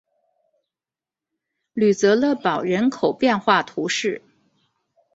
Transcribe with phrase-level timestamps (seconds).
[1.75, 4.23] 吕泽勒堡人口变化图示